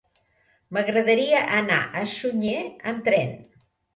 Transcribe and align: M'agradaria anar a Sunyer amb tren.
M'agradaria 0.77 1.41
anar 1.59 1.77
a 2.01 2.03
Sunyer 2.15 2.65
amb 2.93 3.05
tren. 3.11 3.37